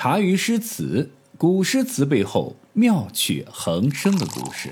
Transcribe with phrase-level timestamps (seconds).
[0.00, 4.70] 茶余诗词，古诗词背后妙趣横生的故事。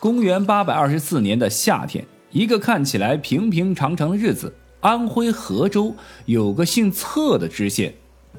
[0.00, 5.94] 公元八百二十四年的夏天，一个看起来平平常常的日子，安徽合州
[6.24, 7.94] 有个姓策的知县，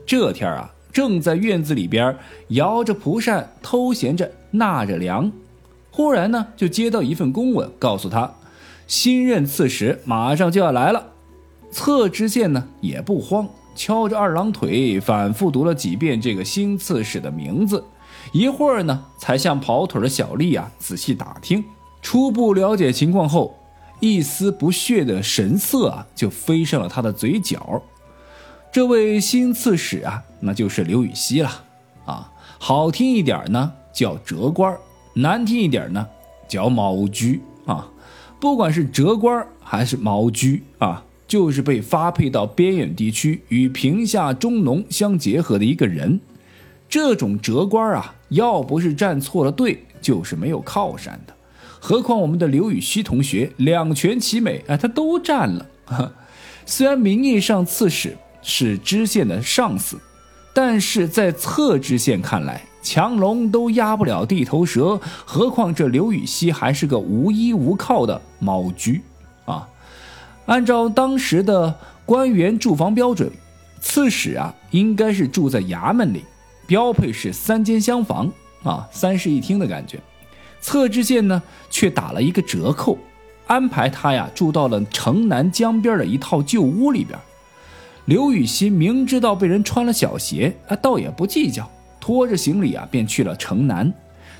[0.05, 2.17] 这天啊，正在院子里边
[2.49, 5.31] 摇着蒲扇，偷闲着纳着凉。
[5.89, 8.29] 忽然呢，就接到一份公文，告诉他，
[8.87, 11.13] 新任刺史马上就要来了。
[11.71, 13.47] 策知县呢也不慌。
[13.75, 17.83] 敲着二郎腿，反复读了几遍这个新刺史的名字，
[18.31, 21.63] 一会儿呢，才向跑腿的小丽啊仔细打听，
[22.01, 23.55] 初步了解情况后，
[23.99, 27.81] 一丝不屑的神色啊就飞上了他的嘴角。
[28.71, 31.49] 这位新刺史啊，那就是刘禹锡了
[32.05, 34.77] 啊，好听一点呢叫折官，
[35.13, 36.07] 难听一点呢
[36.47, 37.87] 叫毛居啊，
[38.39, 41.04] 不管是折官还是毛居啊。
[41.27, 46.19] 就是被发配到边远地区与平下中农相结合的一个人，
[46.87, 51.33] 这种折官啊，要不是站错了队，就是没有靠山的。
[51.79, 55.65] 何况我们的刘禹锡同学两全其美啊，他都占了。
[56.65, 59.99] 虽然名义上刺史是知县的上司，
[60.53, 69.14] 但是在侧知县看来，强龙都压不了地头蛇，何况这刘禹锡还是个无依无靠的猫居啊。
[70.45, 71.73] 按照当时的
[72.05, 73.31] 官员住房标准，
[73.81, 76.23] 刺史啊应该是住在衙门里，
[76.67, 78.31] 标配是三间厢房
[78.63, 79.99] 啊，三室一厅的感觉。
[80.61, 82.97] 侧知县呢却打了一个折扣，
[83.47, 87.17] 安排他呀住到了城南江边的一套旧屋里边。
[88.05, 91.67] 刘禹锡明知道被人穿了小鞋啊，倒也不计较，
[91.99, 93.91] 拖着行李啊便去了城南。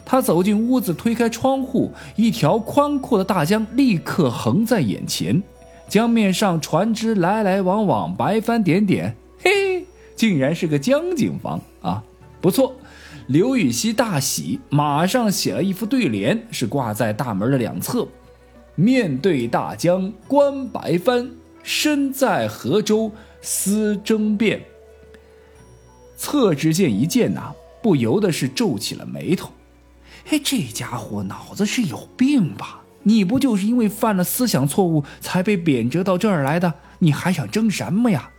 [0.05, 5.41] 他走进屋子，推开窗户，一条宽阔的大江立刻横在眼前。
[5.87, 12.03] 江面上船只来来往往，白帆点点，嘿，竟然是个江景房啊！
[12.41, 12.75] 不错，
[13.27, 18.07] 刘禹锡大喜，马上写了一副对联，是挂在大门的两侧
[18.75, 21.29] ：“面对大江观白帆，
[21.63, 24.61] 身在河州思争辩。”
[26.17, 29.51] 侧知县一见呐，不由得是皱起了眉头
[30.25, 36.73] ：“嘿，这家伙脑子是有病吧？”你不就是因为犯了思想错误才被贬谪到这儿来的？
[36.99, 38.29] 你还想争什么呀？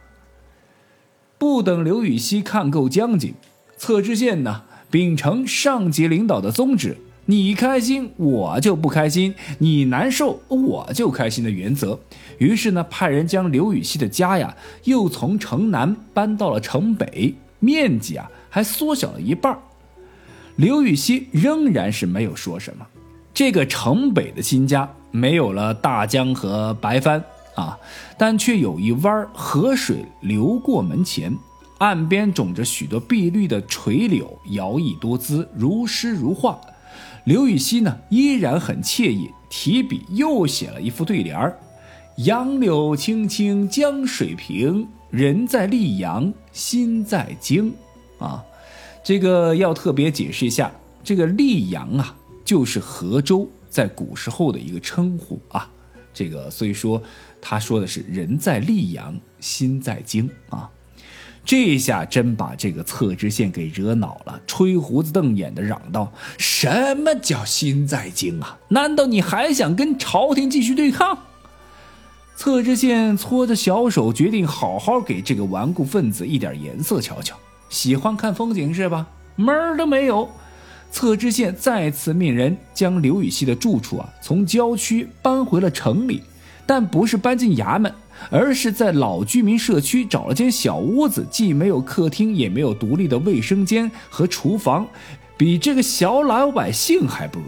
[1.38, 3.34] 不等刘禹锡看够江景，
[3.77, 6.97] 侧知县呢秉承上级领导的宗旨，
[7.27, 12.00] 你开心我就不开心，你难受我就开心的原则，
[12.38, 19.59] 于是呢派人将刘禹锡的家呀又从城南搬到了城北，面积啊还缩小了一半。
[20.56, 22.87] 刘禹锡仍然是没有说什么。
[23.36, 27.22] 这个城北的新家没有了大江和白帆
[27.54, 27.78] 啊，
[28.16, 31.36] 但却有一弯河水流过门前，
[31.76, 36.58] 岸边种着许多碧绿的垂柳，摇曳多姿，如诗如画。
[37.24, 41.58] 刘禹锡呢依然很惬意，提笔又写了一副对联儿
[42.24, 47.70] ：“杨柳青青江水平，人在溧阳心在京。”
[48.18, 48.42] 啊，
[49.04, 50.72] 这个要特别解释一下，
[51.04, 52.16] 这个溧阳啊。
[52.46, 55.68] 就是河州在古时候的一个称呼啊，
[56.14, 57.02] 这个所以说
[57.42, 60.70] 他说的是人在溧阳心在京啊，
[61.44, 68.58] 这下真把这个侧知县给惹恼了，吹胡子瞪眼的嚷道：“什么叫心在京啊？
[68.68, 71.18] 难道你还想跟朝廷继续对抗？”
[72.36, 77.36] 侧知县搓着小手，决定好好给这个顽固分子一点颜色瞧瞧。
[77.68, 79.08] 喜欢看风景是吧？
[79.34, 80.30] 门儿都没有。
[80.96, 86.22] 侧知县再次命人将刘禹锡的住处啊从郊区搬回了城里，
[86.64, 87.92] 但不是搬进衙门，
[88.30, 94.86] 而是在老居民社区找了间小屋子，既没有客厅，也没有独立的卫生间和厨房，
[95.36, 97.44] 比这个小老百姓还不如。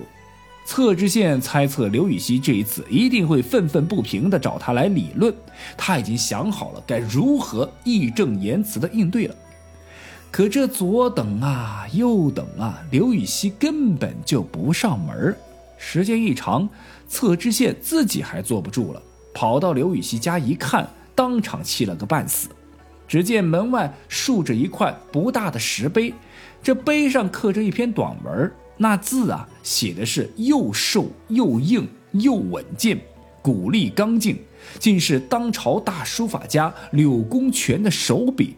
[0.66, 5.34] 侧知县猜测刘禹锡这一次一定会愤愤不平地找他来理论，
[5.74, 9.34] 他已经想好了该如何义正言辞地应对了。
[10.30, 15.36] 可这左等啊，右等啊，刘禹锡根本就不上门
[15.78, 16.68] 时间一长，
[17.08, 19.02] 侧知县自己还坐不住了，
[19.32, 22.48] 跑到刘禹锡家一看，当场气了个半死。
[23.08, 26.12] 只见门外竖着一块不大的石碑，
[26.62, 33.00] 这碑上刻着一篇短文，那字啊写的是又瘦又硬又稳健，
[33.40, 34.38] 骨力刚劲，
[34.78, 38.56] 竟是当朝大书法家柳公权的手笔。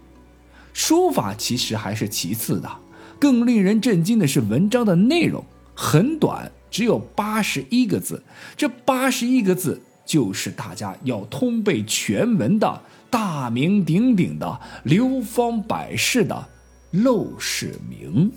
[0.72, 2.70] 书法其实还是其次的，
[3.19, 5.44] 更令人震惊的是文章的内容
[5.75, 8.22] 很短，只有八十一个字。
[8.56, 16.49] 这八十一个字就是大家要通背全文的大名鼎鼎的流芳百世的
[16.93, 18.31] 陋室铭。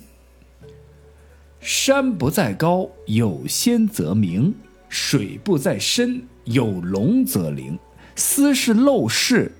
[1.60, 4.52] 山不在高，有仙则名；
[4.88, 7.78] 水不在深，有龙则灵。
[8.16, 9.50] 斯是陋室，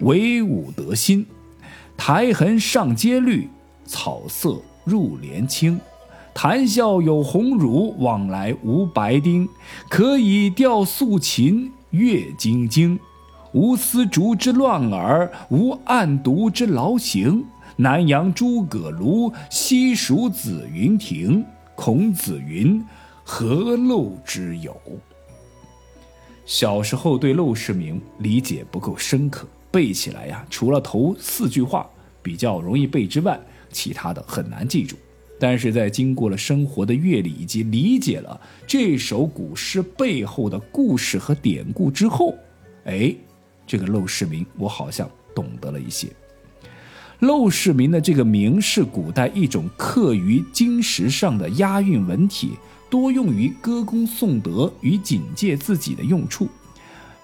[0.00, 1.24] 惟吾德馨。
[1.96, 3.48] 苔痕上阶绿，
[3.86, 5.80] 草色入帘青。
[6.34, 9.48] 谈笑有鸿儒，往来无白丁。
[9.88, 12.98] 可以调素琴，阅金经。
[13.52, 17.44] 无丝竹之乱耳，无案牍之劳形。
[17.76, 21.44] 南阳诸葛庐，西蜀子云亭。
[21.76, 22.84] 孔子云
[23.24, 24.76] ：“何陋之有？”
[26.46, 31.90] 小时候对《陋室铭》理解不够深刻，背起来呀，除了头四句话
[32.22, 33.40] 比较容易背之外，
[33.72, 34.94] 其他的很难记住。
[35.40, 42.32] 但是在经过了生活的阅历以及理解了这首古诗背后的故事和典故之后，
[42.84, 43.12] 哎，
[43.66, 46.06] 这个《陋室铭》我好像懂得了一些。
[47.26, 52.52] 《陋室铭》的这个“铭”是古代一种刻于金石上的押韵文体。
[52.90, 56.46] 多用于歌功颂德与警戒自己的用处。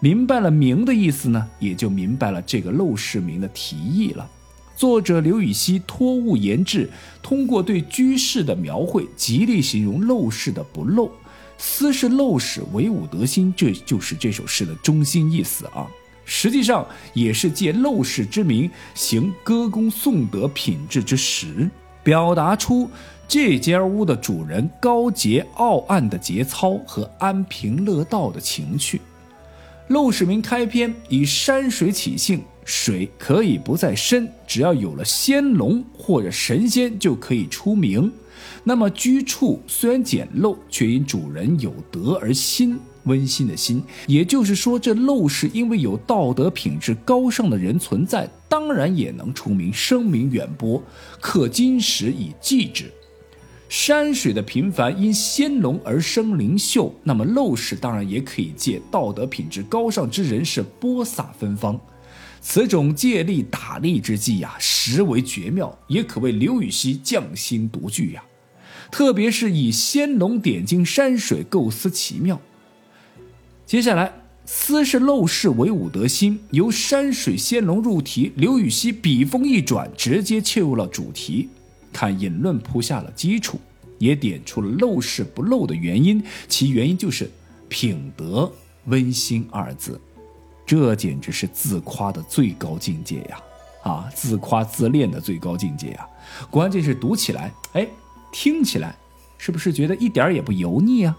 [0.03, 4.27] 明白了“明”的意思呢，也就明白了这个《陋室铭》的题意了。
[4.75, 6.89] 作者刘禹锡托物言志，
[7.23, 11.11] 通过对居室的描绘，极力形容陋室的不陋。
[11.59, 15.87] 斯是陋室，惟吾德馨，这就是这首诗的中心意思啊。
[16.25, 21.69] 实际上也是借陋室之名，行歌功颂德品质之实，
[22.03, 22.89] 表达出。
[23.29, 28.99] 这间屋的主人高洁傲岸的节操和安贫乐道的情趣，
[29.91, 38.11] 《陋室铭》开篇以山水起兴，水可以不在深，只要有了仙龙或者神仙就可以出名。
[38.63, 42.79] 那么居处虽然简陋，却因主人有德而馨。
[43.05, 50.81] 温馨的心，也就是说，这陋室因为有道德品质高尚的人存在，当然也能出名，声名远播，
[51.19, 52.93] 刻金石以记之。
[53.71, 61.81] 山水的平凡因仙龙而生灵秀，那么陋室当然也可以借道德品质高尚之人士播撒芬芳。
[62.41, 68.25] 此种借力打力之计呀，实为绝妙，也可谓刘禹锡匠心独具呀。
[68.91, 72.41] 特别是以仙龙点睛山水，构思奇妙。
[73.65, 74.13] 接下来，
[74.47, 81.49] 斯是陋室，惟吾德馨，由山水仙龙入题，刘禹锡笔锋一转，直接切入了主题。
[81.93, 83.59] 看引论铺下了基础，
[83.99, 87.31] 也点出了陋室不陋的原因，其原因就是
[87.69, 88.51] 品德
[88.87, 90.01] 温馨二字，
[90.65, 93.41] 这简直是自夸的最高境界呀！
[93.83, 96.07] 啊，自夸自恋的最高境界呀！
[96.51, 97.87] 关键是读起来，哎，
[98.31, 98.95] 听起来，
[99.39, 101.17] 是不是觉得一点也不油腻啊？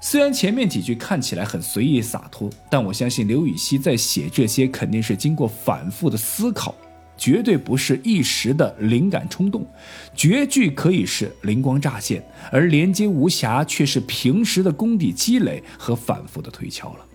[0.00, 6.74] 虽然前面几句看起来很随意洒脱，但我相信刘禹锡在写这些肯定是经过反复的思考。
[7.22, 9.64] 绝对不是一时的灵感冲动，
[10.12, 12.20] 绝句可以是灵光乍现，
[12.50, 17.06] 而连接无瑕却是平时的功底积累和反复的推敲了。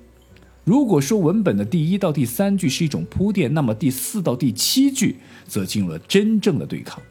[0.64, 7.04] 如果说文本的第一到第三句是一种铺垫，那么第四到第七句则进入了真正的对抗。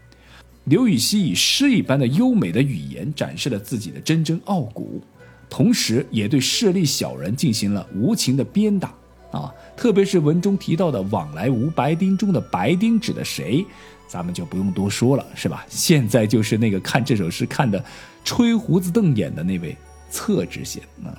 [0.65, 5.03] 刘禹锡以诗一般的优美的语言展示了自己的真真傲骨，
[5.51, 8.95] 同时也对势利小人进行了无情的鞭打。
[9.37, 13.65] 啊，特别是文中提到的“往来无白丁”中的“白丁”指的谁，
[14.09, 15.65] 咱们就不用多说了，是吧？
[15.69, 17.85] 现在就是那个看这首诗看的
[18.25, 19.77] 吹胡子瞪眼的那位
[20.11, 21.13] 侧知县啊。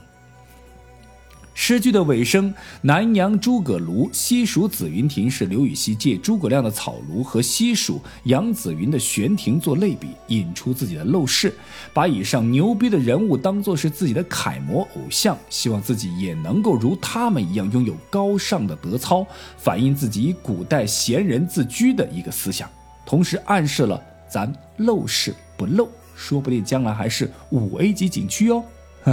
[1.59, 11.51] 诗句的尾声“南阳诸葛庐，西蜀子云亭”是刘禹锡借诸葛亮的草庐和西蜀杨子云的悬亭做类比，引出自己的陋室，
[11.95, 19.25] 把以上牛逼的人物当作是自己的楷模偶像，希望自己也能够如他们一样拥有高尚的德操，
[19.57, 22.69] 反映自己以古代贤人自居的一个思想，
[23.03, 23.99] 同时暗示了
[24.29, 28.63] 咱陋室不陋，说不定将来还是五 A 级景区哦。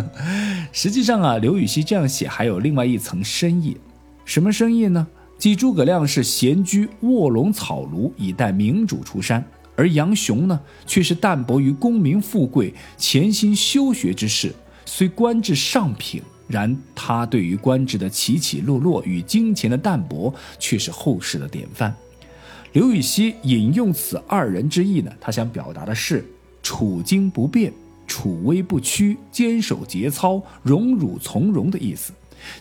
[0.73, 3.77] 实际上啊，刘禹锡这样写还有另外一层深意，
[4.25, 5.07] 什么深意呢？
[5.39, 9.45] 即诸葛亮是闲居卧龙草庐以待明主出山，
[9.77, 14.55] 而杨雄呢，却是淡泊于功名富贵，潜心修学之事。
[14.87, 21.95] 虽官至上品，然他对于官职的起起落落与金钱的淡泊，却是后世的典范。
[22.73, 26.25] 刘禹锡引用此二人之意呢，他想表达的是
[26.63, 27.73] 处境不变。
[28.15, 32.13] 处威不屈，坚守节操，荣辱从容的意思，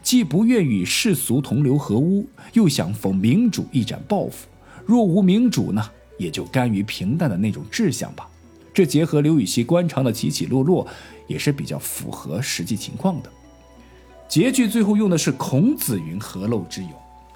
[0.01, 4.48] 既不愿与世俗同流合污，又想逢明主一展抱负。
[4.83, 8.27] 若无明主呢，也就甘于平淡的那种志向吧。
[8.74, 10.88] 这结合刘禹锡官场的起起落落，
[11.27, 13.29] 也是比较符合实际情况的。
[14.27, 16.89] 结句最后用的是“孔子云何陋之有”，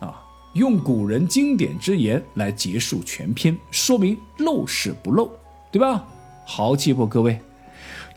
[0.04, 0.20] 啊，
[0.56, 5.30] 用古人经典之言来结束全篇，说明陋室不陋，
[5.72, 6.04] 对吧？
[6.48, 7.40] 豪气不，各位？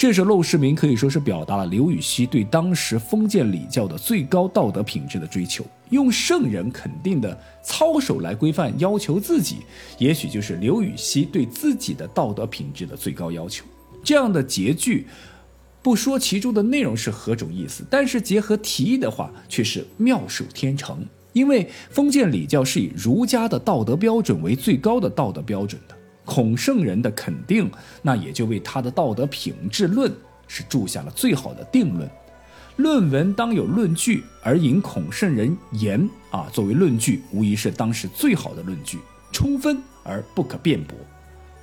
[0.00, 9.58] 这首《陋室铭》可以说是表达了刘禹锡对当时封建礼教的最高道德品质的追求，用圣人肯定的操守来规范要求自己，
[9.98, 13.66] 也许就是刘禹锡对自己的道德品质的最高要求。
[14.02, 15.06] 这样的结句，
[15.82, 21.06] 不说其中的内容是何种意思，但是结合题意的话，却是妙手天成。
[21.34, 25.94] 因为封建礼教是以儒家的道德标准为最高的道德标准的。
[26.30, 27.68] 孔圣人的肯定，
[28.02, 30.14] 那也就为他的道德品质论
[30.46, 32.08] 是注下了最好的定论。
[32.76, 39.00] 论文当有论据，而引孔圣人言啊作为论据，无疑是当时最好的论据，
[39.32, 40.96] 充分而不可辩驳。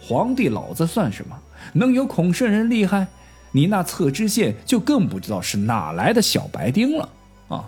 [0.01, 1.39] 皇帝老子算什么？
[1.71, 3.07] 能有孔圣人厉害？
[3.53, 7.09] 你那侧知县就更不知道是哪来的小白丁了
[7.47, 7.63] 啊！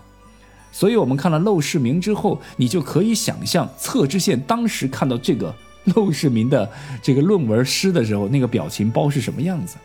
[0.73, 5.55] 所以，我们看了《陋室铭》之后，你就可以想象侧知县当时看到这个。
[5.87, 6.69] 陋室铭的
[7.01, 9.77] 这个论文诗的时候，那个表情包是什么样子？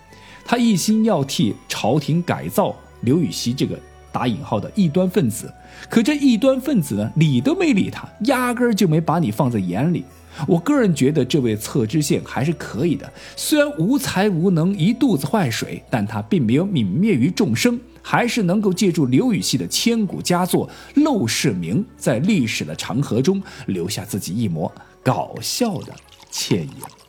[0.44, 3.78] 他一心要替朝廷改造刘禹锡这个
[4.12, 5.52] 打引号的异端分子，
[5.88, 10.04] 可这异端分子呢，理都没理他，压根儿就没把你放在眼里。
[10.48, 20.68] 我个人觉得这位侧知县还是可以的，虽然无才无能，一肚子坏水，但他并没有泯灭于众生，还是能够借助刘禹锡的千古佳作
[21.02, 24.70] 《陋室铭》，在历史的长河中留下自己一抹。
[25.04, 25.94] 搞笑的
[26.32, 27.03] 惬意。